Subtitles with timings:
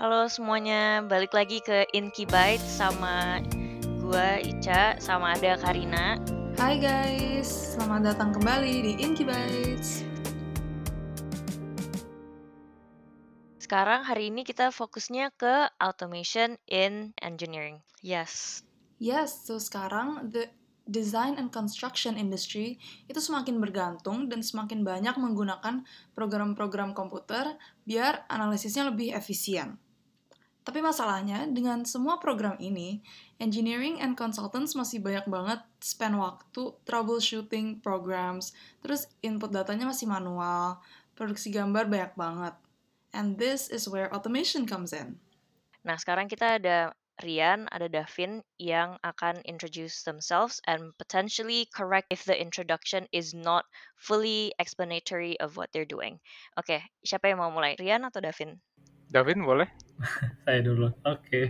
[0.00, 3.44] Halo semuanya, balik lagi ke Inky Bytes sama
[4.00, 6.16] gua Ica sama ada Karina.
[6.56, 10.00] Hai guys, selamat datang kembali di Inky Bytes.
[13.60, 17.84] Sekarang hari ini kita fokusnya ke automation in engineering.
[18.00, 18.64] Yes.
[18.96, 20.48] Yes, so sekarang the
[20.88, 25.84] design and construction industry itu semakin bergantung dan semakin banyak menggunakan
[26.16, 29.76] program-program komputer biar analisisnya lebih efisien.
[30.70, 33.02] Tapi masalahnya, dengan semua program ini,
[33.42, 40.78] engineering and consultants masih banyak banget spend waktu troubleshooting programs, terus input datanya masih manual,
[41.18, 42.54] produksi gambar banyak banget.
[43.10, 45.18] And this is where automation comes in.
[45.82, 52.22] Nah, sekarang kita ada Rian, ada Davin yang akan introduce themselves and potentially correct if
[52.22, 53.66] the introduction is not
[53.98, 56.22] fully explanatory of what they're doing.
[56.54, 57.74] Oke, okay, siapa yang mau mulai?
[57.74, 58.54] Rian atau Davin?
[59.10, 59.66] Davin boleh?
[60.46, 60.94] saya dulu.
[61.02, 61.26] Oke.
[61.26, 61.44] Okay.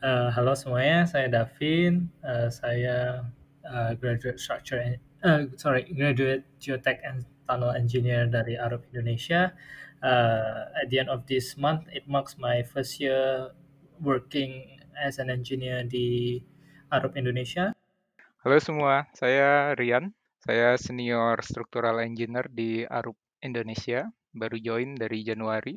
[0.00, 2.08] Uh, halo semuanya, saya Davin.
[2.24, 3.28] Uh, saya
[3.68, 4.80] uh, graduate structure
[5.20, 9.52] uh, sorry, graduate geotech and tunnel engineer dari Arup Indonesia.
[10.00, 13.52] Uh, at the end of this month, it marks my first year
[14.00, 16.40] working as an engineer di
[16.88, 17.76] Arup Indonesia.
[18.40, 20.12] Halo semua, saya Rian.
[20.40, 24.08] Saya senior structural engineer di Arup Indonesia.
[24.32, 25.76] Baru join dari Januari.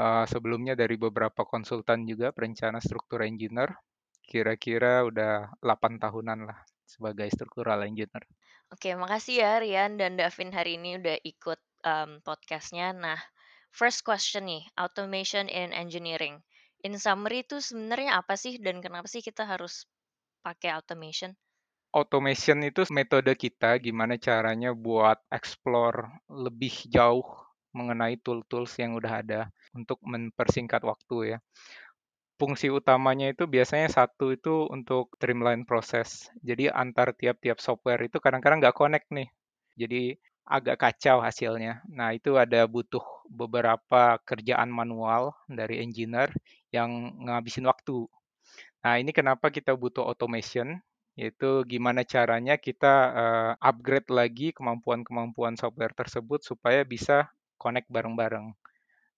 [0.00, 3.76] Uh, sebelumnya dari beberapa konsultan juga perencana struktur engineer.
[4.24, 6.56] Kira-kira udah 8 tahunan lah
[6.88, 8.24] sebagai structural engineer.
[8.72, 12.96] Oke, makasih ya Rian dan Davin hari ini udah ikut um, podcastnya.
[12.96, 13.20] Nah,
[13.76, 16.40] first question nih, automation in engineering.
[16.80, 19.84] In summary itu sebenarnya apa sih dan kenapa sih kita harus
[20.40, 21.36] pakai automation?
[21.92, 29.40] Automation itu metode kita gimana caranya buat explore lebih jauh mengenai tool-tools yang udah ada
[29.76, 31.38] untuk mempersingkat waktu ya.
[32.40, 36.32] Fungsi utamanya itu biasanya satu itu untuk streamline proses.
[36.40, 39.28] Jadi antar tiap-tiap software itu kadang-kadang nggak connect nih.
[39.76, 40.16] Jadi
[40.50, 41.84] agak kacau hasilnya.
[41.86, 46.34] Nah, itu ada butuh beberapa kerjaan manual dari engineer
[46.74, 48.10] yang ngabisin waktu.
[48.82, 50.82] Nah, ini kenapa kita butuh automation,
[51.14, 58.56] yaitu gimana caranya kita uh, upgrade lagi kemampuan-kemampuan software tersebut supaya bisa connect bareng-bareng.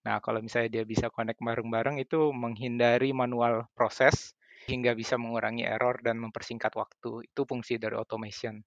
[0.02, 4.34] Nah, kalau misalnya dia bisa connect bareng-bareng itu menghindari manual proses
[4.66, 7.30] hingga bisa mengurangi error dan mempersingkat waktu.
[7.30, 8.58] Itu fungsi dari automation.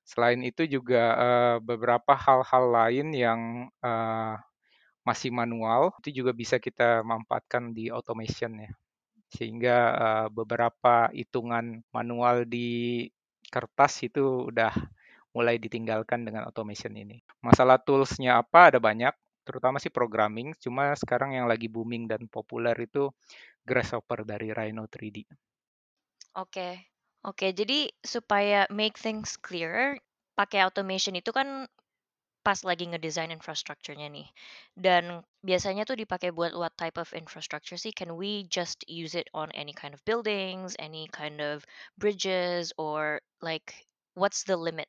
[0.00, 3.40] Selain itu juga uh, beberapa hal-hal lain yang
[3.84, 4.40] uh,
[5.04, 8.72] masih manual itu juga bisa kita manfaatkan di automation ya.
[9.30, 13.06] Sehingga uh, beberapa hitungan manual di
[13.52, 14.72] kertas itu udah
[15.36, 17.22] mulai ditinggalkan dengan automation ini.
[17.46, 19.14] Masalah toolsnya apa ada banyak,
[19.46, 20.54] terutama sih programming.
[20.64, 23.10] Cuma sekarang yang lagi booming dan populer itu
[23.68, 25.18] Grasshopper dari Rhino 3D.
[26.34, 26.68] Oke,
[27.20, 30.00] Oke, jadi supaya make things clear,
[30.38, 31.68] pakai automation itu kan
[32.46, 34.28] pas lagi ngedesain infrastrukturnya nih.
[34.72, 35.04] Dan
[35.44, 37.92] biasanya tuh dipakai buat what type of infrastructure sih?
[37.92, 41.68] Can we just use it on any kind of buildings, any kind of
[42.00, 43.68] bridges, or like
[44.16, 44.88] what's the limit?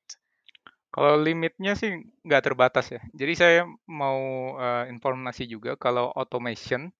[0.91, 3.01] Kalau limitnya sih nggak terbatas ya.
[3.15, 4.19] Jadi saya mau
[4.59, 6.91] uh, informasi juga kalau automation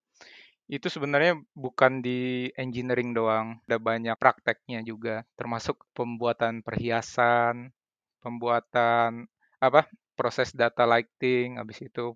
[0.72, 7.76] itu sebenarnya bukan di engineering doang, ada banyak prakteknya juga, termasuk pembuatan perhiasan,
[8.24, 9.28] pembuatan
[9.60, 12.16] apa proses data lighting, habis itu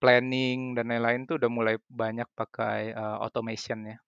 [0.00, 3.98] planning dan lain-lain tuh udah mulai banyak pakai uh, automation ya.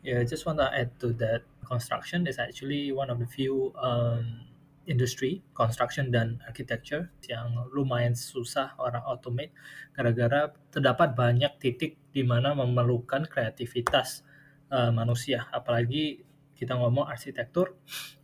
[0.00, 1.44] Yeah, I just want to add to that.
[1.68, 4.48] Construction is actually one of the few um,
[4.88, 9.52] industry, construction dan architecture yang lumayan susah orang automate
[9.92, 14.24] gara-gara terdapat banyak titik di mana memerlukan kreativitas
[14.72, 15.46] uh, manusia.
[15.52, 16.24] Apalagi
[16.56, 17.76] kita ngomong arsitektur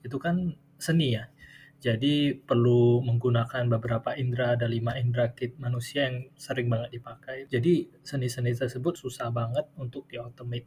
[0.03, 1.29] itu kan seni ya.
[1.85, 7.45] Jadi perlu menggunakan beberapa indera, ada lima indera kit manusia yang sering banget dipakai.
[7.45, 10.65] Jadi seni-seni tersebut susah banget untuk di-automate.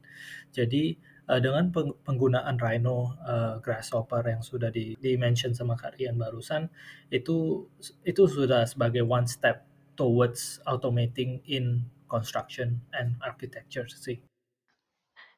[0.53, 0.93] Jadi
[1.27, 1.69] uh, dengan
[2.03, 6.71] penggunaan Rhino uh, Grasshopper yang sudah di, di mention sama Kak Rian barusan
[7.11, 7.67] itu
[8.03, 9.67] itu sudah sebagai one step
[9.99, 14.23] towards automating in construction and architecture sih.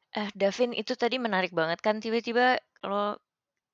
[0.10, 3.18] Eh, Davin itu tadi menarik banget kan tiba-tiba kalau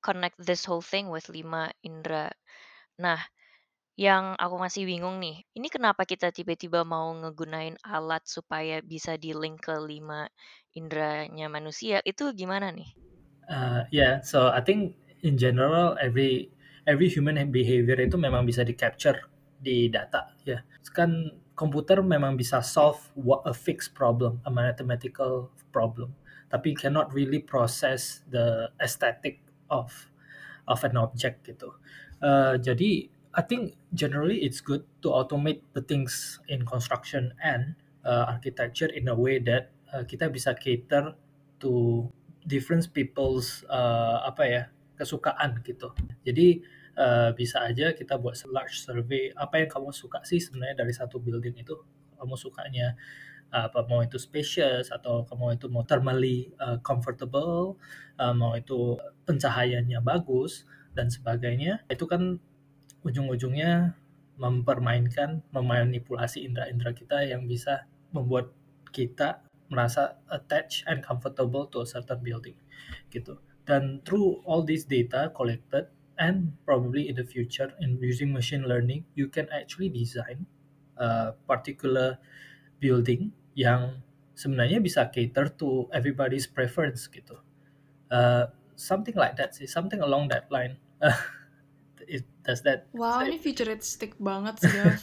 [0.03, 2.29] connect this whole thing with lima indera.
[2.99, 3.19] Nah,
[3.95, 9.63] yang aku masih bingung nih, ini kenapa kita tiba-tiba mau ngegunain alat supaya bisa di-link
[9.63, 10.27] ke lima
[10.75, 12.91] indranya manusia, itu gimana nih?
[13.47, 16.51] Uh, yeah, so I think in general every
[16.83, 19.31] every human behavior itu memang bisa di-capture
[19.63, 20.59] di data ya.
[20.91, 26.11] Kan komputer memang bisa solve what a fixed problem, a mathematical problem,
[26.51, 29.39] tapi cannot really process the aesthetic
[29.71, 30.11] of
[30.67, 31.71] of an object gitu.
[32.19, 37.75] Uh, jadi I think generally it's good to automate the things in construction and
[38.07, 41.19] uh, architecture in a way that uh, kita bisa cater
[41.59, 42.07] to
[42.47, 44.63] different people's uh, apa ya
[44.95, 45.91] kesukaan gitu.
[46.23, 46.63] Jadi
[46.95, 51.19] uh, bisa aja kita buat large survey apa yang kamu suka sih sebenarnya dari satu
[51.19, 51.75] building itu
[52.15, 52.95] kamu sukanya
[53.51, 57.75] uh, apa mau itu spacious atau kamu itu mau thermally uh, comfortable
[58.15, 58.95] uh, mau itu
[59.27, 60.63] pencahayaannya bagus
[60.95, 62.39] dan sebagainya itu kan
[63.05, 63.93] ujung-ujungnya
[64.35, 68.51] mempermainkan memanipulasi indera-indera kita yang bisa membuat
[68.91, 72.57] kita merasa attached and comfortable to a certain building
[73.13, 73.39] gitu.
[73.65, 79.03] Dan through all this data collected and probably in the future in using machine learning
[79.17, 80.47] you can actually design
[80.95, 82.19] a particular
[82.79, 83.99] building yang
[84.35, 87.39] sebenarnya bisa cater to everybody's preference gitu.
[88.11, 90.77] Uh, something like that sih something along that line
[92.07, 94.71] it, does that wow ini futuristic banget sih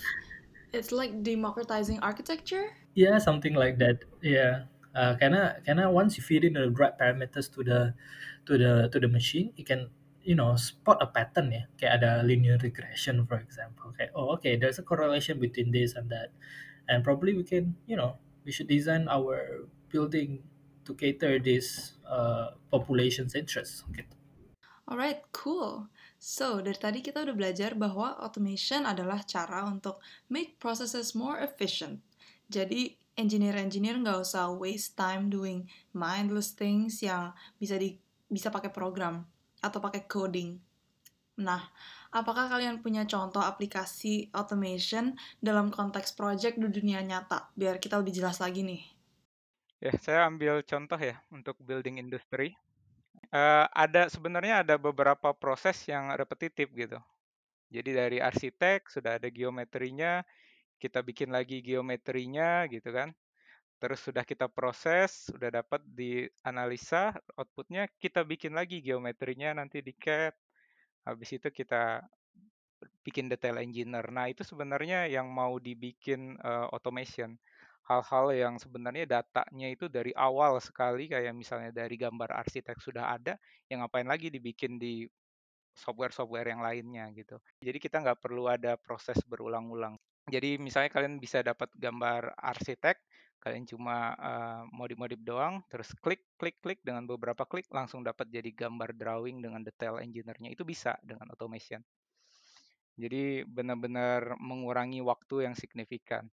[0.73, 2.73] it's like democratizing architecture?
[2.97, 4.05] Yeah something like that.
[4.25, 4.67] Yeah.
[4.93, 7.97] Uh, karena karena once you feed in the right parameters to the
[8.45, 9.89] to the to the machine it can
[10.21, 13.93] you know spot a pattern ya kayak ada linear regression for example.
[13.97, 16.33] Kayak oh okay there's a correlation between this and that.
[16.89, 20.45] And probably we can you know we should design our building
[20.85, 24.13] to cater this uh, population's interest gitu.
[24.83, 25.89] Alright, cool.
[26.23, 29.99] So, dari tadi kita udah belajar bahwa automation adalah cara untuk
[30.31, 31.99] make processes more efficient.
[32.47, 37.99] Jadi, engineer-engineer nggak usah waste time doing mindless things yang bisa di
[38.31, 39.27] bisa pakai program
[39.67, 40.63] atau pakai coding.
[41.43, 41.59] Nah,
[42.15, 47.51] apakah kalian punya contoh aplikasi automation dalam konteks project di dunia nyata?
[47.59, 48.83] Biar kita lebih jelas lagi nih.
[49.83, 52.55] Ya, saya ambil contoh ya untuk building industry.
[53.33, 57.01] Uh, ada sebenarnya ada beberapa proses yang repetitif gitu.
[57.73, 60.21] Jadi dari arsitek sudah ada geometrinya,
[60.77, 63.17] kita bikin lagi geometrinya gitu kan
[63.83, 69.91] terus sudah kita proses, sudah dapat di analisa outputnya, kita bikin lagi geometrinya nanti di
[69.91, 70.31] CAD.
[71.03, 71.99] Habis itu kita
[73.03, 74.07] bikin detail engineer.
[74.15, 77.35] Nah, itu sebenarnya yang mau dibikin uh, automation.
[77.83, 83.35] Hal-hal yang sebenarnya datanya itu dari awal sekali, kayak misalnya dari gambar arsitek sudah ada,
[83.67, 85.03] yang ngapain lagi dibikin di
[85.75, 87.41] software-software yang lainnya gitu.
[87.65, 89.97] Jadi kita nggak perlu ada proses berulang-ulang.
[90.31, 93.03] Jadi misalnya kalian bisa dapat gambar arsitek,
[93.43, 98.55] kalian cuma uh, modif-modif doang, terus klik, klik, klik dengan beberapa klik langsung dapat jadi
[98.55, 101.83] gambar drawing dengan detail engineer-nya itu bisa dengan automation.
[102.95, 106.29] Jadi benar-benar mengurangi waktu yang signifikan.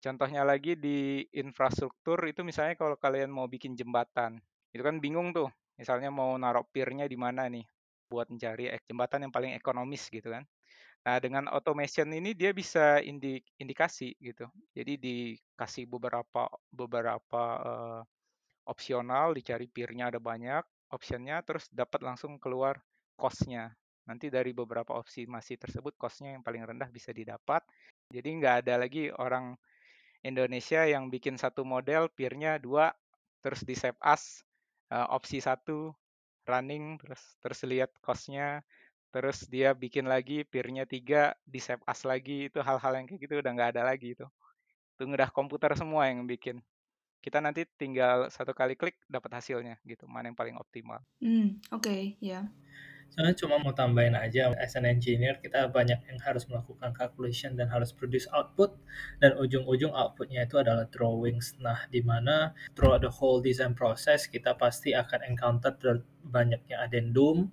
[0.00, 4.40] Contohnya lagi di infrastruktur itu misalnya kalau kalian mau bikin jembatan,
[4.72, 5.52] itu kan bingung tuh.
[5.76, 7.64] Misalnya mau naruh pier-nya di mana nih
[8.08, 10.44] buat mencari jembatan yang paling ekonomis gitu kan.
[11.00, 14.44] Nah, dengan automation ini dia bisa indi indikasi gitu.
[14.76, 18.00] Jadi dikasih beberapa beberapa uh,
[18.68, 20.60] opsional, dicari peer-nya ada banyak,
[20.92, 22.76] optionnya terus dapat langsung keluar
[23.16, 23.72] cost-nya.
[24.04, 27.64] Nanti dari beberapa opsi masih tersebut cost-nya yang paling rendah bisa didapat.
[28.10, 29.56] Jadi nggak ada lagi orang
[30.20, 32.92] Indonesia yang bikin satu model, peer-nya dua,
[33.40, 34.44] terus di save as,
[34.92, 35.92] uh, opsi satu,
[36.44, 38.60] running, terus terus lihat cost-nya,
[39.10, 43.34] terus dia bikin lagi peer-nya tiga di save as lagi itu hal-hal yang kayak gitu
[43.42, 44.26] udah nggak ada lagi itu
[44.94, 46.62] itu udah komputer semua yang bikin
[47.20, 51.00] kita nanti tinggal satu kali klik dapat hasilnya gitu mana yang paling optimal.
[51.20, 52.40] Hmm oke okay, ya.
[52.40, 52.44] Yeah.
[53.10, 57.66] Saya cuma mau tambahin aja, as an engineer kita banyak yang harus melakukan calculation dan
[57.66, 58.78] harus produce output
[59.18, 61.58] dan ujung-ujung outputnya itu adalah drawings.
[61.58, 65.74] Nah, di mana throughout the whole design process kita pasti akan encounter
[66.22, 67.50] banyaknya addendum,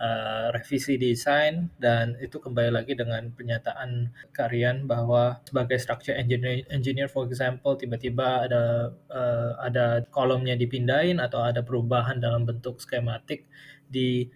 [0.00, 7.06] uh, revisi desain dan itu kembali lagi dengan pernyataan Karian bahwa sebagai structure engineer, engineer
[7.06, 13.44] for example tiba-tiba ada uh, ada kolomnya dipindahin atau ada perubahan dalam bentuk skematik
[13.90, 14.30] di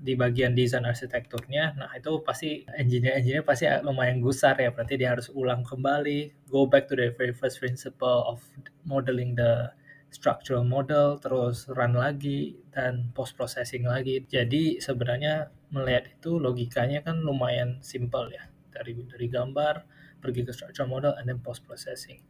[0.00, 5.32] di bagian desain arsitekturnya, nah itu pasti engineer-engineer pasti lumayan gusar ya, berarti dia harus
[5.32, 8.44] ulang kembali, go back to the very first principle of
[8.84, 9.72] modeling the
[10.10, 14.20] structural model, terus run lagi, dan post processing lagi.
[14.26, 18.50] Jadi sebenarnya melihat itu logikanya kan lumayan simple ya.
[18.74, 19.86] Dari dari gambar
[20.20, 22.20] pergi ke structural model and then post processing.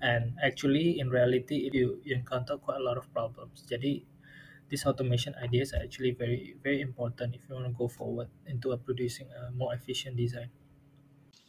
[0.00, 3.64] And actually in reality you, you encounter quite a lot of problems.
[3.64, 4.04] Jadi
[4.70, 8.72] this automation ideas are actually very very important if you want to go forward into
[8.72, 10.50] a producing a more efficient design.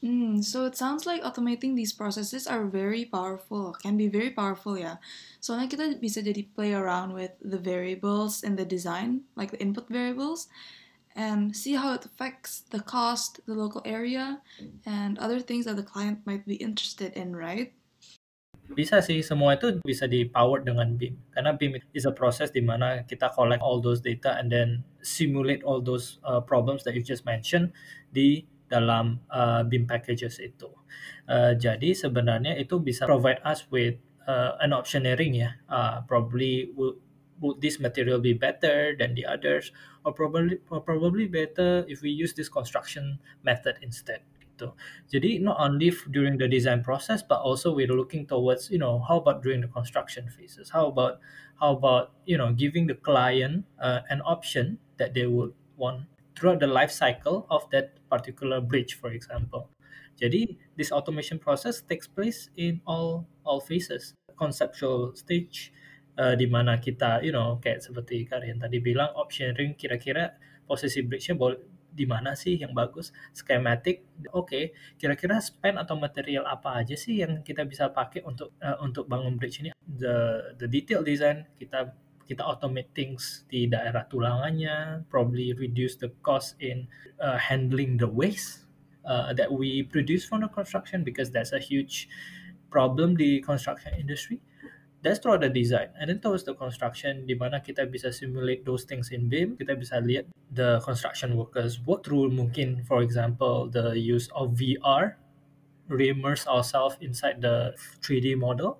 [0.04, 4.74] Mm, so it sounds like automating these processes are very powerful, can be very powerful
[4.74, 4.98] ya.
[5.38, 9.86] Soalnya kita bisa jadi play around with the variables in the design, like the input
[9.94, 10.50] variables,
[11.14, 14.42] and see how it affects the cost, the local area,
[14.90, 17.78] and other things that the client might be interested in, right?
[18.72, 21.20] Bisa sih, semua itu bisa di-powered dengan BIM.
[21.36, 25.60] Karena BIM is a process di mana kita collect all those data and then simulate
[25.68, 27.76] all those uh, problems that you just mentioned
[28.16, 30.72] di dalam uh, BIM packages itu.
[31.28, 35.60] Uh, jadi sebenarnya itu bisa provide us with uh, an optioneering ya.
[35.68, 36.96] Uh, probably would,
[37.44, 39.76] would this material be better than the others
[40.08, 44.24] or probably or probably better if we use this construction method instead
[44.62, 44.78] gitu.
[45.10, 49.18] Jadi not only during the design process but also we're looking towards you know how
[49.18, 51.18] about during the construction phases how about
[51.58, 56.06] how about you know giving the client uh, an option that they would want
[56.38, 59.74] throughout the life cycle of that particular bridge for example.
[60.22, 65.74] Jadi this automation process takes place in all all phases conceptual stage
[66.22, 70.38] uh, di mana kita you know kayak seperti Karian tadi bilang optioning kira-kira
[70.70, 71.60] posisi bridge-nya boleh
[71.92, 73.12] di mana sih yang bagus?
[73.36, 74.48] Schematic oke.
[74.48, 74.64] Okay,
[74.96, 79.36] kira-kira spend atau material apa aja sih yang kita bisa pakai untuk uh, untuk bangun
[79.36, 79.76] bridge ini?
[79.86, 81.92] The the detail design kita
[82.32, 86.88] kita automate things di daerah tulangannya probably reduce the cost in
[87.20, 88.72] uh, handling the waste
[89.04, 92.08] uh, that we produce from the construction because that's a huge
[92.72, 94.40] problem di construction industry
[95.02, 95.90] that's through the design.
[96.00, 99.74] And then towards the construction di mana kita bisa simulate those things in BIM kita
[99.78, 105.18] bisa lihat the construction workers work through mungkin for example the use of VR
[105.92, 108.80] re-immerse ourselves inside the 3D model.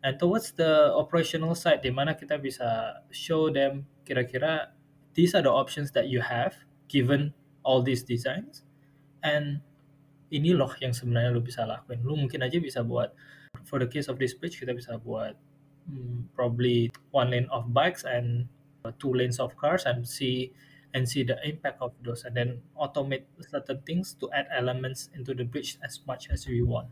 [0.00, 4.72] And towards the operational side di mana kita bisa show them kira-kira
[5.12, 6.56] these are the options that you have
[6.88, 7.32] given
[7.64, 8.64] all these designs.
[9.20, 9.60] And
[10.30, 12.00] ini loh yang sebenarnya lu bisa lakuin.
[12.06, 13.12] Lu mungkin aja bisa buat
[13.64, 15.38] for the case of this bridge kita bisa buat
[15.86, 18.50] um, probably one lane of bikes and
[18.84, 20.50] uh, two lanes of cars and see
[20.94, 25.34] and see the impact of those and then automate certain things to add elements into
[25.34, 26.90] the bridge as much as we want.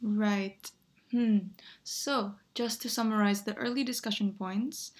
[0.00, 0.70] Right.
[1.10, 1.50] Hmm.
[1.82, 4.92] So, just to summarize the early discussion points,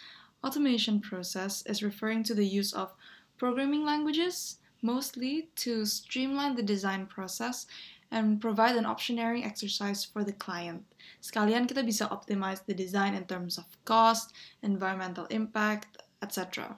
[0.44, 2.92] automation process is referring to the use of
[3.38, 7.66] programming languages, mostly to streamline the design process
[8.12, 10.84] and provide an optionary exercise for the client.
[11.24, 16.76] Sekalian kita bisa optimize the design in terms of cost, environmental impact, etc.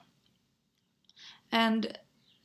[1.51, 1.91] And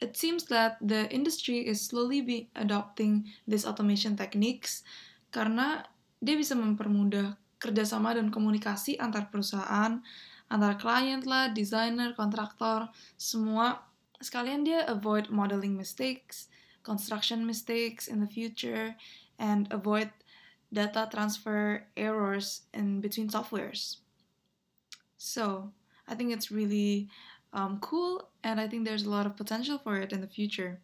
[0.03, 4.83] it seems that the industry is slowly be adopting these automation techniques
[5.31, 5.87] karena
[6.19, 10.03] dia bisa mempermudah kerjasama dan komunikasi antar perusahaan,
[10.51, 13.87] antar klien lah, desainer, kontraktor, semua
[14.19, 16.51] sekalian dia avoid modeling mistakes,
[16.91, 18.99] construction mistakes in the future,
[19.39, 20.11] and avoid
[20.75, 24.03] data transfer errors in between softwares.
[25.15, 25.71] So
[26.11, 27.07] I think it's really
[27.55, 30.83] um, cool, and I think there's a lot of potential for it in the future.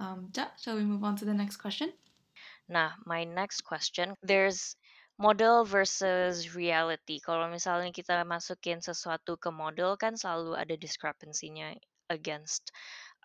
[0.00, 1.92] Um, ja, shall we move on to the next question?
[2.68, 4.76] Nah, my next question, there's
[5.20, 7.20] model versus reality.
[7.20, 11.76] Kalau misalnya kita masukin sesuatu ke model kan selalu ada discrepancy-nya
[12.08, 12.72] against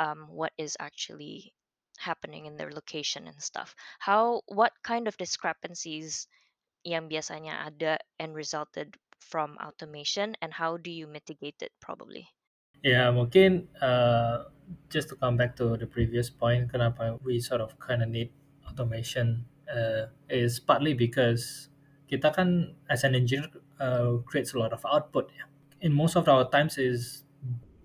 [0.04, 1.56] um, what is actually
[1.98, 3.76] happening in their location and stuff.
[4.00, 6.28] How what kind of discrepancies
[6.86, 12.30] yang biasanya ada and resulted from automation and how do you mitigate it probably?
[12.86, 14.46] Yeah, mungkin uh,
[14.94, 18.30] just to come back to the previous point, kenapa we sort of kind of need
[18.70, 21.74] automation uh, is partly because
[22.06, 23.50] kita kan as an engineer
[23.82, 25.34] uh, creates a lot of output.
[25.34, 25.50] Yeah.
[25.82, 27.25] In most of our times is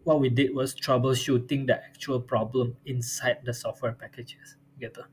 [0.04, 5.04] what we did was troubleshooting the actual problem inside the software packages gitu.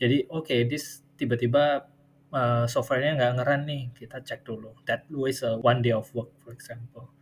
[0.00, 1.86] Jadi oke, okay, this tiba-tiba
[2.32, 4.72] uh, softwarenya nggak ngeran nih, kita cek dulu.
[4.88, 7.12] That was a one day of work, for example.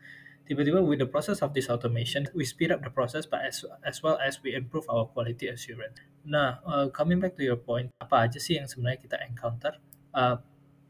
[0.46, 4.02] Tiba-tiba with the process of this automation, we speed up the process, but as as
[4.02, 6.02] well as we improve our quality assurance.
[6.26, 9.78] Nah, uh, coming back to your point, apa aja sih yang sebenarnya kita encounter?
[10.10, 10.42] Uh,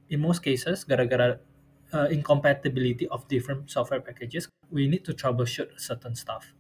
[0.09, 1.37] in most cases, gara-gara
[1.93, 6.55] uh, incompatibility of different software packages, we need to troubleshoot certain stuff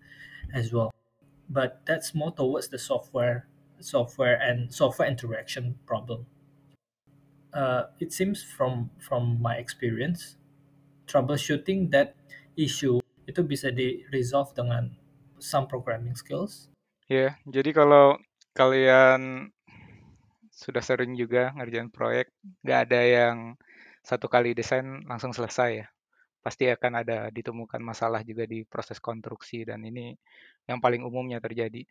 [0.54, 0.90] as well.
[1.48, 3.46] But that's more towards the software,
[3.80, 6.26] software and software interaction problem.
[7.52, 10.38] Uh, it seems from from my experience,
[11.10, 12.14] troubleshooting that
[12.54, 14.94] issue itu bisa di resolve dengan
[15.42, 16.70] some programming skills.
[17.10, 18.22] Ya, yeah, jadi kalau
[18.54, 19.50] kalian
[20.54, 22.30] sudah sering juga ngerjain proyek,
[22.62, 23.36] nggak ada yang
[24.00, 25.88] satu kali desain langsung selesai ya.
[26.40, 30.16] pasti akan ada ditemukan masalah juga di proses konstruksi dan ini
[30.64, 31.84] yang paling umumnya terjadi.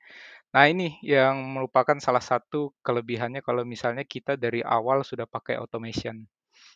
[0.58, 6.26] Nah, ini yang merupakan salah satu kelebihannya kalau misalnya kita dari awal sudah pakai automation.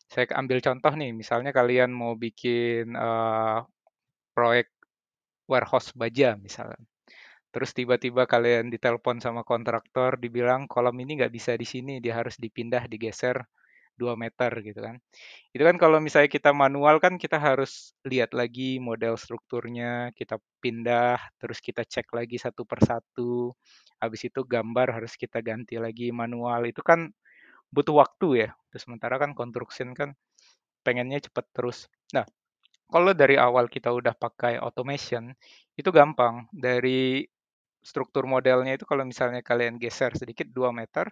[0.06, 3.66] Saya ambil contoh nih, misalnya kalian mau bikin uh,
[4.38, 4.70] proyek
[5.50, 6.78] warehouse baja misalnya.
[7.54, 12.38] Terus tiba-tiba kalian ditelepon sama kontraktor, dibilang kolom ini nggak bisa di sini, dia harus
[12.38, 13.46] dipindah, digeser
[14.00, 14.98] 2 meter gitu kan.
[15.56, 21.18] Itu kan kalau misalnya kita manual kan kita harus lihat lagi model strukturnya, kita pindah,
[21.42, 23.54] terus kita cek lagi satu persatu.
[24.02, 26.66] Habis itu gambar harus kita ganti lagi manual.
[26.70, 27.12] Itu kan
[27.74, 28.50] butuh waktu ya.
[28.74, 30.14] Terus sementara kan construction kan
[30.86, 31.88] pengennya cepat terus.
[32.16, 32.26] Nah,
[32.92, 35.34] kalau dari awal kita udah pakai automation,
[35.78, 36.46] itu gampang.
[36.54, 37.26] Dari
[37.84, 41.12] struktur modelnya itu kalau misalnya kalian geser sedikit 2 meter,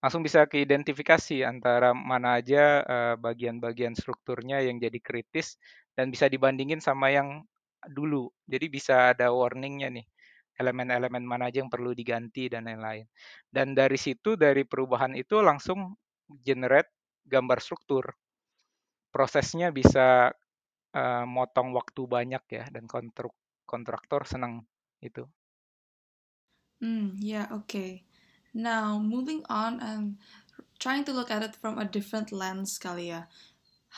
[0.00, 2.84] langsung bisa keidentifikasi antara mana aja
[3.20, 5.60] bagian-bagian uh, strukturnya yang jadi kritis
[5.92, 7.44] dan bisa dibandingin sama yang
[7.88, 8.28] dulu.
[8.44, 10.06] Jadi bisa ada warningnya nih,
[10.60, 13.08] elemen-elemen mana aja yang perlu diganti dan lain-lain.
[13.48, 15.96] Dan dari situ, dari perubahan itu langsung
[16.44, 16.92] generate
[17.24, 18.04] gambar struktur.
[19.10, 20.30] Prosesnya bisa
[20.94, 23.34] uh, motong waktu banyak ya, dan kontruk
[23.64, 24.64] kontraktor senang
[25.00, 25.26] itu.
[26.80, 28.02] Hmm, yeah, okay.
[28.56, 30.16] Now, moving on and
[30.80, 33.28] trying to look at it from a different lens kali ya.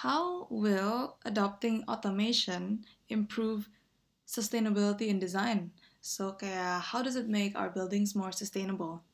[0.02, 3.70] How will adopting automation improve
[4.26, 5.70] sustainability in design?
[6.02, 9.06] So kayak how does it make our buildings more sustainable?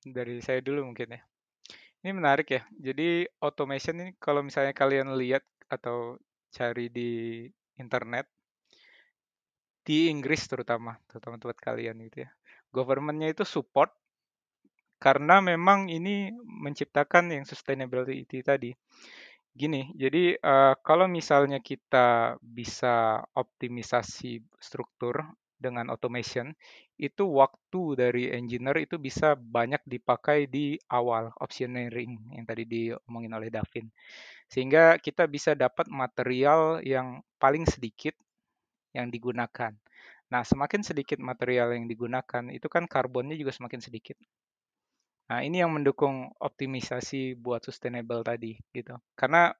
[0.00, 1.20] Dari saya dulu mungkin ya.
[2.00, 2.62] Ini menarik ya.
[2.72, 6.16] Jadi automation ini kalau misalnya kalian lihat atau
[6.54, 7.44] cari di
[7.76, 8.30] internet
[9.84, 12.30] di Inggris terutama, terutama tempat kalian gitu ya.
[12.74, 13.92] Governmentnya itu support
[14.96, 18.72] karena memang ini menciptakan yang sustainability tadi.
[19.56, 25.24] Gini, jadi uh, kalau misalnya kita bisa optimisasi struktur
[25.56, 26.52] dengan automation,
[27.00, 33.48] itu waktu dari engineer itu bisa banyak dipakai di awal optioneering yang tadi diomongin oleh
[33.48, 33.88] Davin.
[34.52, 38.12] Sehingga kita bisa dapat material yang paling sedikit
[38.92, 39.72] yang digunakan.
[40.32, 44.18] Nah, semakin sedikit material yang digunakan, itu kan karbonnya juga semakin sedikit.
[45.26, 48.94] Nah, ini yang mendukung optimisasi buat sustainable tadi gitu.
[49.18, 49.50] Karena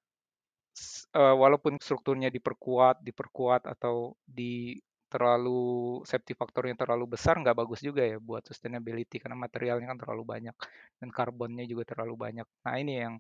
[1.14, 8.02] uh, walaupun strukturnya diperkuat, diperkuat atau di terlalu safety faktornya terlalu besar nggak bagus juga
[8.02, 10.56] ya buat sustainability karena materialnya kan terlalu banyak
[10.98, 12.46] dan karbonnya juga terlalu banyak.
[12.66, 13.14] Nah, ini yang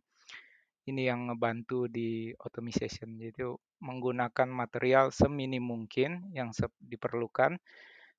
[0.86, 3.18] ini yang ngebantu di automation.
[3.18, 3.42] Jadi
[3.80, 7.60] menggunakan material seminim mungkin yang diperlukan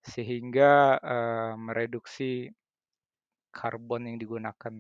[0.06, 2.54] sehingga uh, mereduksi
[3.50, 4.74] karbon yang digunakan.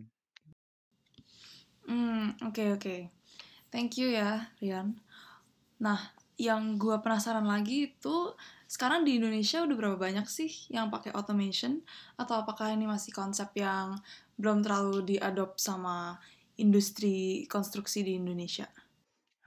[1.87, 2.81] Hmm, oke okay, oke.
[2.83, 3.01] Okay.
[3.67, 4.99] Thank you ya, Rian.
[5.83, 5.99] Nah,
[6.37, 8.37] yang gue penasaran lagi itu
[8.69, 11.81] sekarang di Indonesia udah berapa banyak sih yang pakai automation
[12.19, 13.97] atau apakah ini masih konsep yang
[14.37, 16.19] belum terlalu diadop sama
[16.61, 18.69] industri konstruksi di Indonesia?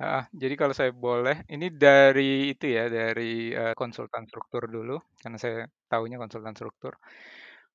[0.00, 5.36] Ah, jadi kalau saya boleh, ini dari itu ya, dari uh, konsultan struktur dulu, karena
[5.36, 6.96] saya tahunya konsultan struktur.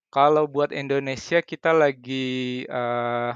[0.10, 3.30] Kalau buat Indonesia kita lagi uh,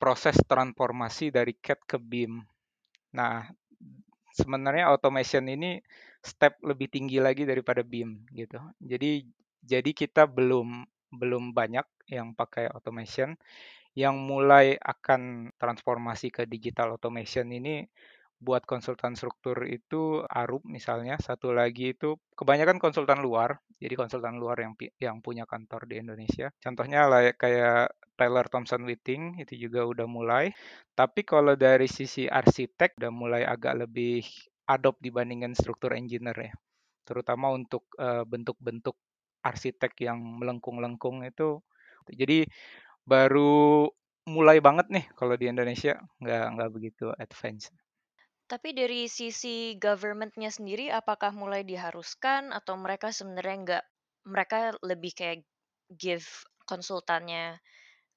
[0.00, 2.40] proses transformasi dari CAD ke BIM.
[3.12, 3.44] Nah,
[4.32, 5.76] sebenarnya automation ini
[6.24, 8.56] step lebih tinggi lagi daripada BIM gitu.
[8.80, 9.26] Jadi
[9.60, 13.36] jadi kita belum belum banyak yang pakai automation.
[13.92, 17.84] Yang mulai akan transformasi ke digital automation ini
[18.42, 24.58] buat konsultan struktur itu Arup misalnya, satu lagi itu kebanyakan konsultan luar, jadi konsultan luar
[24.58, 26.50] yang yang punya kantor di Indonesia.
[26.58, 30.50] Contohnya kayak kayak Taylor Thompson Whiting itu juga udah mulai.
[30.98, 34.26] Tapi kalau dari sisi arsitek udah mulai agak lebih
[34.66, 36.52] adopt dibandingkan struktur engineer ya.
[37.06, 37.86] Terutama untuk
[38.26, 41.62] bentuk-bentuk uh, arsitek yang melengkung-lengkung itu.
[42.10, 42.46] Jadi
[43.06, 43.90] baru
[44.22, 47.70] mulai banget nih kalau di Indonesia nggak nggak begitu advance.
[48.46, 53.84] Tapi dari sisi government-nya sendiri apakah mulai diharuskan atau mereka sebenarnya nggak
[54.28, 55.42] mereka lebih kayak
[55.90, 56.26] give
[56.68, 57.58] konsultannya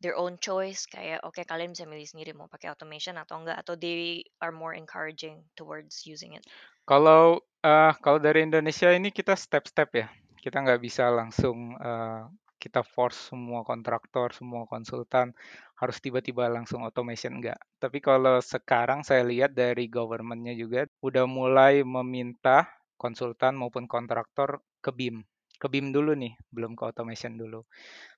[0.03, 3.57] their own choice kayak oke okay, kalian bisa milih sendiri mau pakai automation atau enggak
[3.63, 6.43] atau they are more encouraging towards using it.
[6.85, 10.07] Kalau uh, kalau dari Indonesia ini kita step-step ya.
[10.37, 12.29] Kita nggak bisa langsung uh,
[12.65, 15.37] kita force semua kontraktor, semua konsultan
[15.77, 17.61] harus tiba-tiba langsung automation enggak.
[17.77, 22.65] Tapi kalau sekarang saya lihat dari governmentnya juga udah mulai meminta
[22.97, 25.21] konsultan maupun kontraktor ke BIM.
[25.61, 27.61] Ke BIM dulu nih, belum ke automation dulu.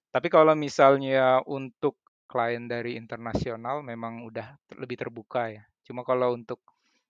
[0.07, 1.99] Tapi kalau misalnya untuk
[2.31, 5.63] klien dari internasional memang udah lebih terbuka ya.
[5.83, 6.63] Cuma kalau untuk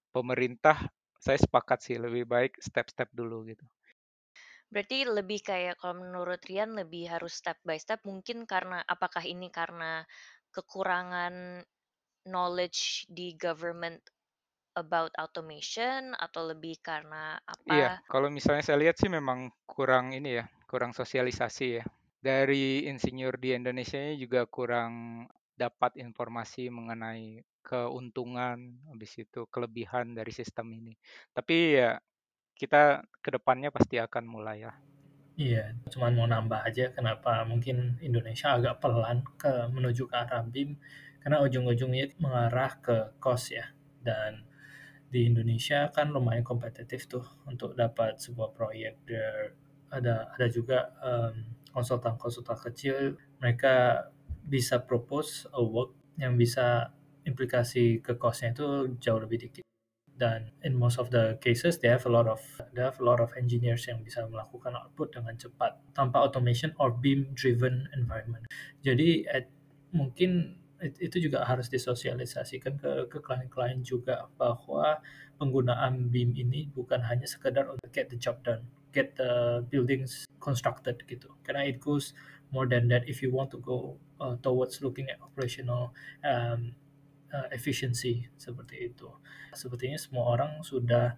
[0.10, 0.90] pemerintah
[1.22, 3.66] saya sepakat sih lebih baik step-step dulu gitu.
[4.72, 9.48] Berarti lebih kayak kalau menurut Rian lebih harus step by step mungkin karena apakah ini
[9.60, 10.04] karena
[10.56, 11.64] kekurangan
[12.32, 12.82] knowledge
[13.18, 14.00] di government
[14.82, 17.24] about automation atau lebih karena
[17.68, 18.00] Iya, apa?
[18.12, 21.84] kalau misalnya saya lihat sih memang kurang ini ya, kurang sosialisasi ya.
[22.28, 24.92] Dari insinyur di Indonesia juga kurang
[25.64, 28.58] dapat informasi mengenai keuntungan,
[28.90, 30.94] habis itu kelebihan dari sistem ini.
[31.36, 31.92] Tapi ya
[32.58, 34.74] kita ke depannya pasti akan mulai ya.
[35.38, 40.74] Iya, cuman mau nambah aja kenapa mungkin Indonesia agak pelan ke menuju ke arah BIM
[41.22, 43.70] karena ujung-ujungnya mengarah ke cost ya.
[44.02, 44.42] Dan
[45.14, 48.98] di Indonesia kan lumayan kompetitif tuh untuk dapat sebuah proyek.
[49.06, 49.54] There
[49.94, 52.96] ada ada juga um, konsultan-konsultan kecil
[53.40, 54.08] mereka
[54.48, 56.92] bisa propose a work yang bisa
[57.28, 59.67] implikasi ke costnya itu jauh lebih dikit
[60.18, 62.42] dan in most of the cases they have a lot of
[62.74, 66.90] they have a lot of engineers yang bisa melakukan output dengan cepat tanpa automation or
[66.90, 68.50] beam driven environment.
[68.82, 69.46] Jadi at,
[69.94, 75.02] mungkin itu juga harus disosialisasikan ke ke klien-klien juga bahwa
[75.42, 81.02] penggunaan BIM ini bukan hanya sekedar untuk get the job done, get the buildings constructed
[81.10, 81.34] gitu.
[81.42, 82.14] Karena it goes
[82.54, 86.74] more than that if you want to go uh, towards looking at operational um,
[87.34, 89.10] uh, efficiency seperti itu.
[89.54, 91.16] Sepertinya semua orang sudah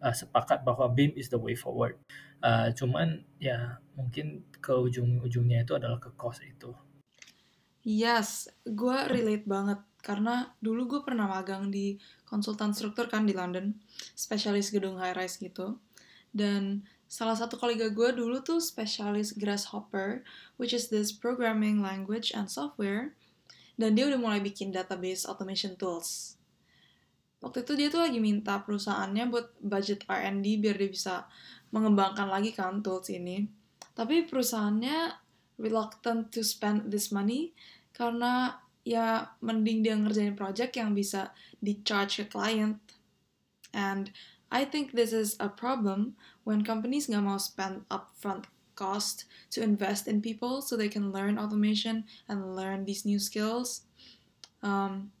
[0.00, 1.98] uh, sepakat bahwa BIM is the way forward.
[2.40, 6.72] Uh, cuman ya mungkin ke ujung-ujungnya itu adalah ke cost itu.
[7.80, 11.96] Yes, gue relate banget karena dulu gue pernah magang di
[12.28, 13.76] konsultan struktur kan di London,
[14.16, 15.80] spesialis gedung high rise gitu.
[16.32, 20.24] Dan salah satu kolega gue dulu tuh spesialis Grasshopper,
[20.56, 23.16] which is this programming language and software.
[23.80, 26.36] Dan dia udah mulai bikin database automation tools.
[27.40, 31.14] Waktu itu dia tuh lagi minta perusahaannya buat budget R&D biar dia bisa
[31.72, 33.48] mengembangkan lagi kan tools ini.
[33.96, 35.16] Tapi perusahaannya
[35.56, 37.56] reluctant to spend this money
[37.96, 41.32] karena ya mending dia ngerjain project yang bisa
[41.64, 42.76] di-charge ke client.
[43.72, 44.12] And
[44.52, 48.44] I think this is a problem when companies nggak mau spend upfront
[48.80, 53.84] cost to invest in people so they can learn automation and learn these new skills.
[54.64, 55.12] Um,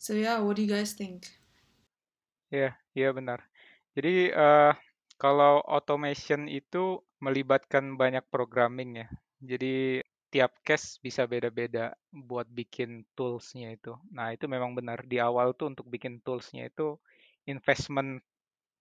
[0.00, 1.28] so yeah, what do you guys think?
[2.48, 3.38] Ya, yeah, iya yeah, benar.
[3.92, 4.72] Jadi uh,
[5.20, 9.08] kalau automation itu melibatkan banyak programming ya.
[9.44, 13.98] Jadi tiap case bisa beda-beda buat bikin toolsnya itu.
[14.14, 16.96] Nah itu memang benar di awal tuh untuk bikin toolsnya itu
[17.50, 18.22] investment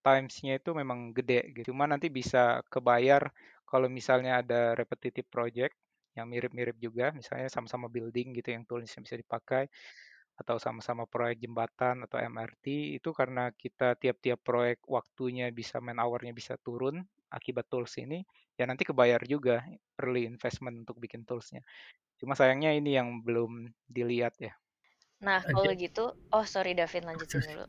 [0.05, 1.73] times-nya itu memang gede gitu.
[1.73, 3.33] Cuma nanti bisa kebayar
[3.69, 5.77] kalau misalnya ada repetitive project
[6.17, 9.69] yang mirip-mirip juga, misalnya sama-sama building gitu yang toolsnya bisa dipakai
[10.39, 16.31] atau sama-sama proyek jembatan atau MRT itu karena kita tiap-tiap proyek waktunya bisa man hour-nya
[16.31, 18.23] bisa turun akibat tools ini
[18.55, 19.59] ya nanti kebayar juga
[19.99, 21.59] early investment untuk bikin toolsnya.
[22.19, 24.55] Cuma sayangnya ini yang belum dilihat ya
[25.19, 25.91] Nah, kalau okay.
[25.91, 27.67] gitu, oh sorry David lanjutin dulu.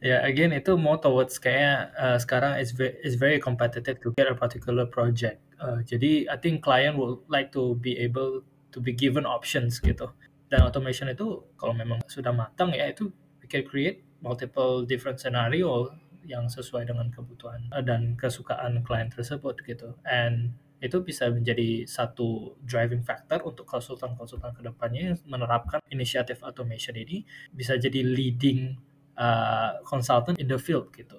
[0.00, 4.16] ya, yeah, again itu more towards kayak uh, sekarang is very, is very competitive to
[4.16, 5.44] get a particular project.
[5.60, 8.40] Uh, jadi I think client will like to be able
[8.72, 10.08] to be given options gitu
[10.52, 13.10] dan automation itu kalau memang sudah matang ya itu
[13.42, 15.90] we can create multiple different scenario
[16.26, 23.00] yang sesuai dengan kebutuhan dan kesukaan klien tersebut gitu and itu bisa menjadi satu driving
[23.00, 28.76] factor untuk konsultan-konsultan ke depannya menerapkan inisiatif automation ini bisa jadi leading
[29.16, 31.16] uh, consultant in the field gitu.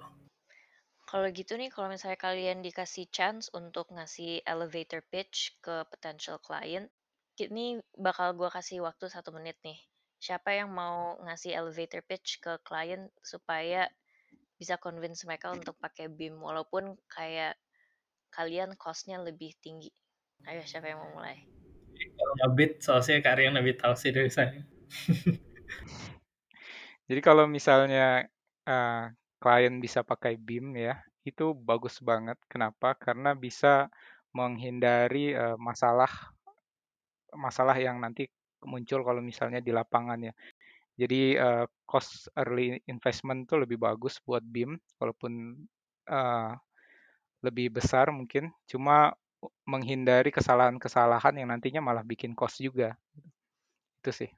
[1.08, 6.92] Kalau gitu nih, kalau misalnya kalian dikasih chance untuk ngasih elevator pitch ke potential client,
[7.40, 9.80] ini bakal gue kasih waktu satu menit nih.
[10.20, 13.88] Siapa yang mau ngasih elevator pitch ke klien supaya
[14.58, 17.56] bisa convince mereka untuk pakai BIM walaupun kayak
[18.32, 19.90] kalian costnya lebih tinggi.
[20.46, 21.42] Ayo siapa yang mau mulai?
[22.18, 24.54] Kalau soalnya kalian lebih tahu sih dari saya.
[27.08, 28.28] Jadi kalau misalnya
[28.68, 29.08] uh,
[29.40, 32.36] klien bisa pakai BIM ya, itu bagus banget.
[32.46, 32.94] Kenapa?
[32.94, 33.88] Karena bisa
[34.36, 36.10] menghindari uh, masalah
[37.32, 38.28] masalah yang nanti
[38.64, 40.34] muncul kalau misalnya di lapangan ya.
[40.98, 45.62] Jadi uh, cost early investment itu lebih bagus buat BIM walaupun
[46.10, 46.52] uh,
[47.44, 49.14] lebih besar mungkin, cuma
[49.62, 52.98] menghindari kesalahan-kesalahan yang nantinya malah bikin cost juga.
[54.02, 54.30] Itu sih.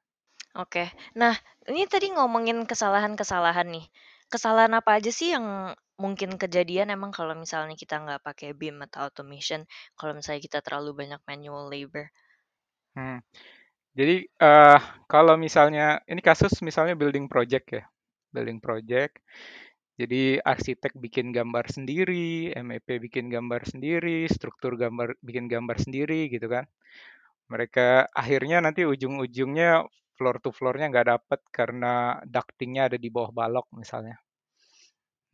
[0.59, 0.91] Oke.
[1.15, 1.33] Nah,
[1.71, 3.87] ini tadi ngomongin kesalahan-kesalahan nih.
[4.31, 9.07] Kesalahan apa aja sih yang mungkin kejadian emang kalau misalnya kita nggak pakai BIM atau
[9.07, 12.09] automation, kalau misalnya kita terlalu banyak manual labor?
[12.97, 13.23] Hmm.
[13.95, 17.85] Jadi uh, kalau misalnya ini kasus misalnya building project ya,
[18.31, 19.19] building project.
[20.01, 26.47] Jadi arsitek bikin gambar sendiri, MEP bikin gambar sendiri, struktur gambar bikin gambar sendiri gitu
[26.55, 26.65] kan.
[27.53, 27.89] Mereka
[28.23, 29.71] akhirnya nanti ujung-ujungnya
[30.17, 31.95] floor to floor-nya nggak dapet karena
[32.35, 34.17] ducting-nya ada di bawah balok misalnya.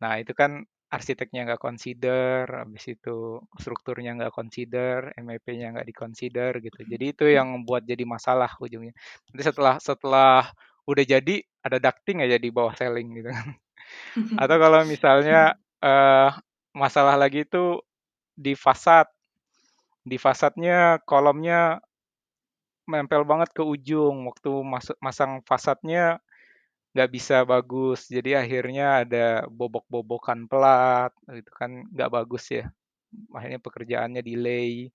[0.01, 0.51] Nah itu kan
[0.87, 6.79] arsiteknya nggak consider, habis itu strukturnya nggak consider, MEP-nya nggak di-consider gitu.
[6.91, 8.93] Jadi itu yang membuat jadi masalah ujungnya.
[9.29, 10.47] Nanti setelah setelah
[10.87, 13.47] udah jadi ada ducting aja di bawah ceiling gitu kan.
[14.37, 16.31] Atau kalau misalnya uh,
[16.73, 17.81] masalah lagi itu
[18.33, 19.07] di fasad.
[20.07, 21.83] Di fasadnya kolomnya
[22.87, 24.27] nempel banget ke ujung.
[24.29, 26.23] Waktu masuk masang fasadnya
[26.95, 28.09] nggak bisa bagus.
[28.09, 32.65] Jadi akhirnya ada bobok-bobokan pelat, itu kan nggak bagus ya.
[33.35, 34.89] Akhirnya pekerjaannya delay.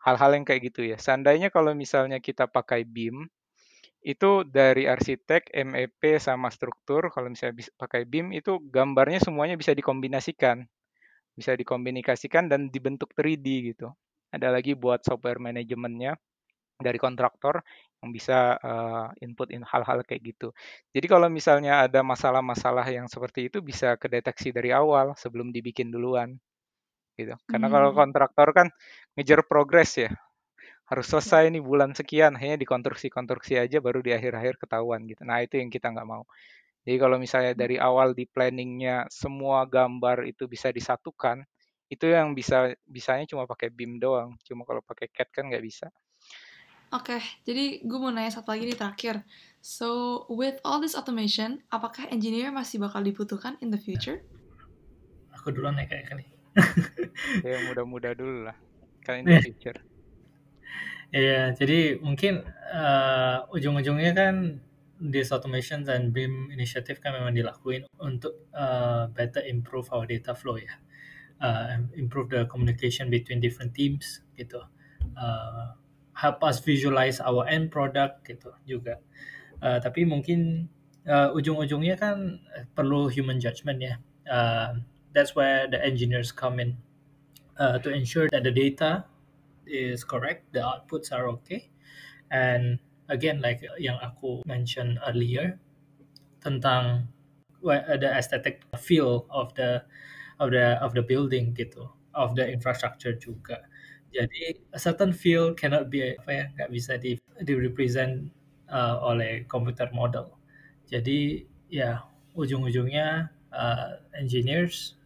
[0.00, 0.96] Hal-hal yang kayak gitu ya.
[0.96, 3.28] Seandainya kalau misalnya kita pakai BIM,
[4.00, 9.76] itu dari arsitek, MEP sama struktur kalau misalnya bisa pakai BIM itu gambarnya semuanya bisa
[9.76, 10.64] dikombinasikan.
[11.36, 13.92] Bisa dikombinasikan dan dibentuk 3D gitu.
[14.32, 16.16] Ada lagi buat software manajemennya
[16.80, 17.60] dari kontraktor
[18.00, 20.56] yang bisa uh, input in hal-hal kayak gitu.
[20.96, 26.40] Jadi kalau misalnya ada masalah-masalah yang seperti itu bisa kedeteksi dari awal sebelum dibikin duluan
[27.20, 27.36] gitu.
[27.44, 27.74] Karena hmm.
[27.76, 28.66] kalau kontraktor kan
[29.12, 30.10] ngejar progres ya
[30.90, 35.62] harus selesai nih bulan sekian hanya dikonstruksi-konstruksi aja baru di akhir-akhir ketahuan gitu nah itu
[35.62, 36.26] yang kita nggak mau
[36.82, 41.46] jadi kalau misalnya dari awal di planningnya semua gambar itu bisa disatukan
[41.86, 45.86] itu yang bisa bisanya cuma pakai BIM doang cuma kalau pakai CAD kan nggak bisa
[46.90, 49.22] Oke, okay, jadi gue mau nanya satu lagi di terakhir.
[49.62, 54.18] So, with all this automation, apakah engineer masih bakal dibutuhkan in the future?
[55.38, 56.26] Aku duluan ya kayak kali.
[57.46, 58.58] ya mudah-mudah dulu lah.
[59.06, 59.78] Kan in the future.
[61.10, 64.62] Iya, jadi mungkin uh, ujung-ujungnya kan
[65.02, 70.54] this automation dan BIM initiative kan memang dilakuin untuk uh, better improve our data flow
[70.54, 70.70] ya,
[71.42, 74.62] uh, improve the communication between different teams gitu,
[75.18, 75.74] uh,
[76.14, 79.02] help us visualize our end product gitu juga.
[79.58, 80.70] Uh, tapi mungkin
[81.10, 82.38] uh, ujung-ujungnya kan
[82.78, 83.98] perlu human judgment ya.
[84.30, 84.78] Uh,
[85.10, 86.78] that's where the engineers come in
[87.58, 89.10] uh, to ensure that the data
[89.70, 91.70] is correct, the outputs are okay.
[92.30, 95.58] And again, like yang aku mention earlier
[96.42, 97.08] tentang
[97.62, 99.86] the aesthetic feel of the
[100.40, 103.66] of the of the building gitu, of the infrastructure juga.
[104.10, 107.14] Jadi a certain feel cannot be apa ya nggak bisa di
[107.46, 108.26] di represent
[108.66, 110.34] uh, oleh computer model.
[110.90, 112.02] Jadi ya
[112.34, 114.98] ujung-ujungnya uh, engineers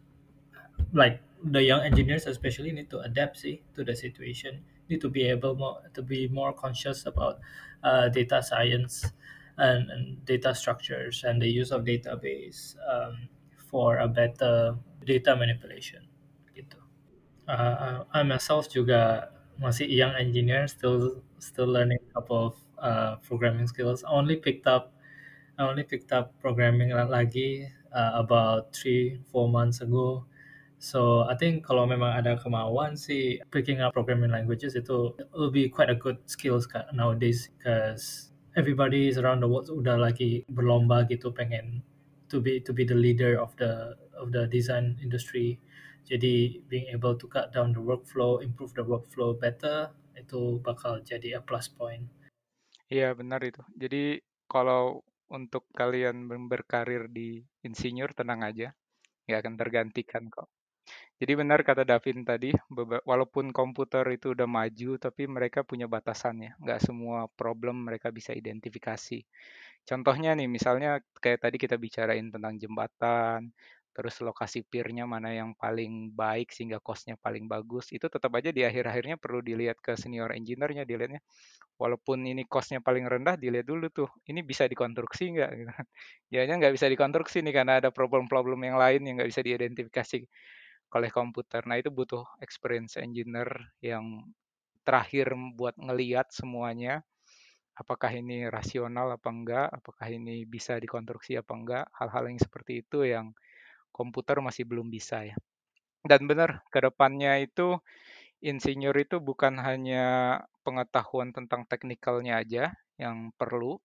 [0.96, 5.28] like the young engineers especially need to adapt see to the situation need to be
[5.28, 7.40] able more to be more conscious about
[7.82, 9.04] uh, data science
[9.58, 13.28] and, and, data structures and the use of database um,
[13.70, 16.00] for a better data manipulation
[16.56, 16.80] gitu.
[17.48, 19.28] Uh, I myself juga
[19.60, 24.02] masih young engineer still still learning a couple of uh, programming skills.
[24.02, 24.96] I only picked up
[25.60, 30.26] I only picked up programming lagi uh, about three four months ago
[30.84, 35.72] So I think kalau memang ada kemauan sih picking up programming languages itu will be
[35.72, 41.32] quite a good skills nowadays because everybody is around the world udah lagi berlomba gitu
[41.32, 41.80] pengen
[42.28, 45.56] to be to be the leader of the of the design industry.
[46.04, 49.88] Jadi being able to cut down the workflow, improve the workflow better
[50.20, 52.04] itu bakal jadi a plus point.
[52.92, 53.64] Iya benar itu.
[53.72, 55.00] Jadi kalau
[55.32, 58.76] untuk kalian berkarir di insinyur tenang aja,
[59.24, 60.52] nggak akan tergantikan kok.
[61.20, 62.50] Jadi benar kata Davin tadi,
[63.06, 66.58] walaupun komputer itu udah maju, tapi mereka punya batasannya.
[66.60, 69.22] Nggak semua problem mereka bisa identifikasi.
[69.88, 73.52] Contohnya nih, misalnya kayak tadi kita bicarain tentang jembatan,
[73.94, 78.66] terus lokasi pirnya mana yang paling baik sehingga costnya paling bagus, itu tetap aja di
[78.66, 81.22] akhir-akhirnya perlu dilihat ke senior engineer-nya, dilihatnya
[81.80, 85.50] walaupun ini costnya paling rendah, dilihat dulu tuh, ini bisa dikonstruksi nggak?
[85.58, 85.72] Gitu.
[86.34, 90.18] Ya nggak bisa dikonstruksi nih karena ada problem-problem yang lain yang nggak bisa diidentifikasi
[90.96, 91.62] oleh komputer.
[91.68, 93.48] Nah, itu butuh experience engineer
[93.82, 94.06] yang
[94.86, 97.02] terakhir buat ngeliat semuanya
[97.82, 102.98] apakah ini rasional apa enggak, apakah ini bisa dikonstruksi apa enggak, hal-hal yang seperti itu
[103.14, 103.26] yang
[103.98, 105.36] komputer masih belum bisa ya.
[106.04, 107.78] Dan benar, ke depannya itu
[108.44, 110.04] insinyur itu bukan hanya
[110.66, 112.64] pengetahuan tentang teknikalnya aja
[113.00, 113.78] yang perlu,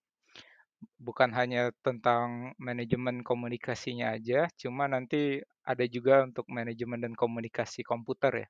[1.00, 8.46] bukan hanya tentang manajemen komunikasinya aja, cuma nanti ada juga untuk manajemen dan komunikasi komputer
[8.46, 8.48] ya.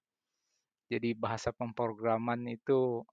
[0.96, 3.04] Jadi bahasa pemrograman itu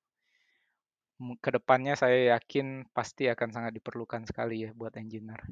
[1.43, 5.43] ke depannya saya yakin pasti akan sangat diperlukan sekali ya buat engineer.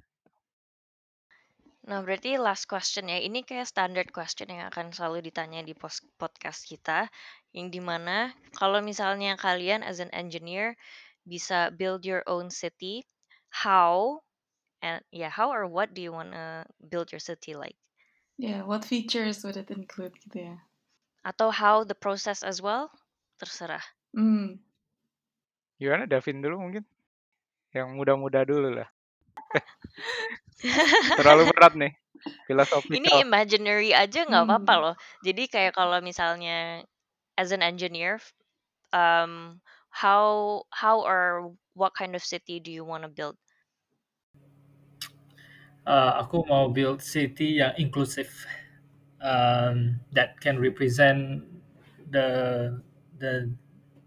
[1.84, 3.20] Nah, berarti last question ya.
[3.20, 5.76] Ini kayak standard question yang akan selalu ditanya di
[6.16, 7.12] podcast kita.
[7.52, 10.80] Yang di mana kalau misalnya kalian as an engineer
[11.28, 13.04] bisa build your own city,
[13.52, 14.24] how
[14.80, 17.76] and yeah, how or what do you wanna build your city like?
[18.36, 20.56] Yeah, what features would it include gitu ya?
[21.22, 22.90] Atau how the process as well?
[23.38, 23.82] Terserah.
[24.14, 24.58] Hmm.
[25.78, 26.84] Gimana Davin dulu mungkin?
[27.74, 28.88] Yang muda-muda dulu lah.
[31.18, 31.92] Terlalu berat nih.
[32.46, 32.96] Filosofi.
[32.96, 34.82] Ini imaginary aja nggak apa-apa Hmm.
[34.82, 34.94] loh.
[35.24, 36.84] Jadi kayak kalau misalnya
[37.36, 38.20] as an engineer,
[38.94, 39.58] um,
[39.90, 43.36] how how or what kind of city do you want to build?
[45.84, 48.48] Uh, aku mau build city yang inklusif
[49.20, 51.44] um, that can represent
[52.08, 52.28] the
[53.20, 53.52] the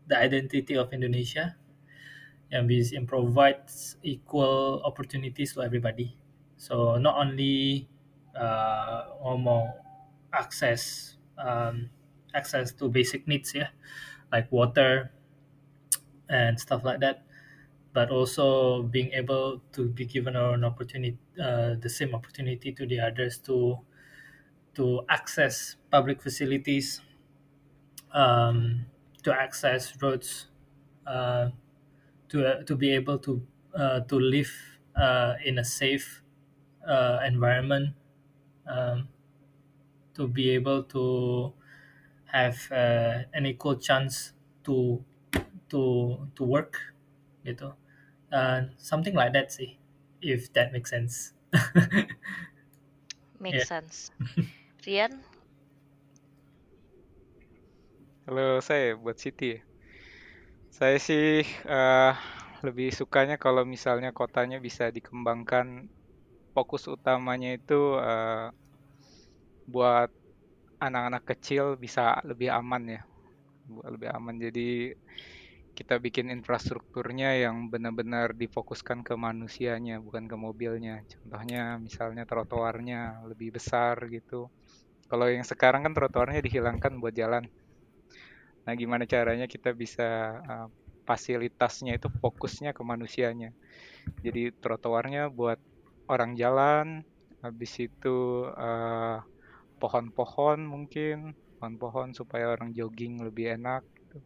[0.10, 1.54] the identity of Indonesia
[2.50, 6.18] yang bisa provides equal opportunities to everybody.
[6.58, 7.86] So not only
[8.34, 9.78] uh, ngomong
[10.34, 11.94] access um,
[12.34, 13.70] access to basic needs ya,
[14.34, 15.14] like water
[16.32, 17.27] and stuff like that,
[17.98, 23.00] but also being able to be given an opportunity, uh, the same opportunity to the
[23.10, 23.58] others to
[24.76, 27.02] to access public facilities,
[28.12, 28.86] um,
[29.24, 30.48] to access roads,
[31.06, 31.50] uh,
[32.30, 34.52] to uh, to be able to uh, to live
[34.96, 36.24] uh, in a safe
[36.88, 37.96] uh, environment,
[38.68, 39.10] um,
[40.14, 41.54] to be able to
[42.26, 44.34] have an equal chance
[44.64, 45.04] to
[45.70, 46.94] to to work,
[47.46, 47.76] gitu.
[48.32, 49.78] Uh, something like that sih,
[50.22, 51.34] if that makes sense.
[53.40, 53.64] Make Yeah.
[53.64, 54.12] sense.
[54.86, 55.24] Rian,
[58.26, 59.60] Kalau saya buat City ya.
[60.78, 61.42] Saya sih
[61.74, 62.12] eh,
[62.66, 65.68] lebih sukanya kalau misalnya kotanya bisa dikembangkan
[66.56, 68.46] fokus utamanya itu eh,
[69.68, 70.10] buat
[70.86, 73.02] anak-anak kecil bisa lebih aman ya.
[73.68, 74.36] Buat lebih aman.
[74.46, 74.94] Jadi
[75.78, 81.06] kita bikin infrastrukturnya yang benar-benar difokuskan ke manusianya, bukan ke mobilnya.
[81.06, 84.50] Contohnya misalnya trotoarnya lebih besar gitu.
[85.06, 87.46] Kalau yang sekarang kan trotoarnya dihilangkan buat jalan.
[88.66, 90.68] Nah, gimana caranya kita bisa uh,
[91.06, 93.54] fasilitasnya itu fokusnya ke manusianya.
[94.26, 95.62] Jadi trotoarnya buat
[96.10, 97.06] orang jalan,
[97.46, 99.22] habis itu uh,
[99.78, 103.86] pohon-pohon mungkin, pohon-pohon supaya orang jogging lebih enak.
[103.94, 104.18] Gitu.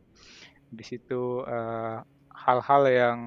[0.71, 1.99] Habis itu uh,
[2.45, 3.19] hal-hal yang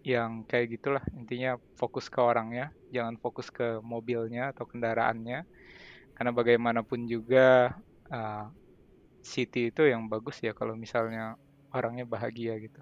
[0.00, 1.50] yang kayak gitulah intinya
[1.80, 5.44] fokus ke orangnya, jangan fokus ke mobilnya atau kendaraannya.
[6.16, 7.72] Karena bagaimanapun juga
[8.12, 8.46] uh,
[9.32, 11.36] city itu yang bagus ya kalau misalnya
[11.76, 12.80] orangnya bahagia gitu.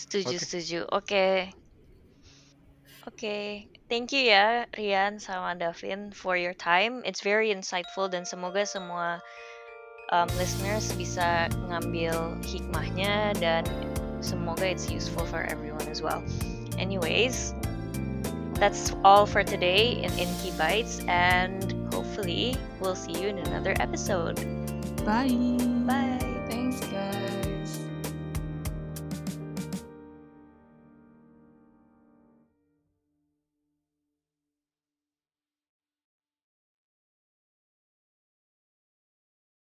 [0.00, 0.44] setuju Oke.
[0.44, 0.80] setuju.
[0.98, 1.24] Oke.
[3.08, 7.02] Oke, thank you ya Rian sama Davin for your time.
[7.08, 9.18] It's very insightful dan semoga semua
[10.10, 13.64] um, listeners bisa ngambil hikmahnya dan
[14.20, 16.24] semoga it's useful for everyone as well.
[16.78, 17.54] Anyways,
[18.58, 24.38] that's all for today in Inky Bites and hopefully we'll see you in another episode.
[25.04, 25.30] Bye.
[25.86, 26.17] Bye.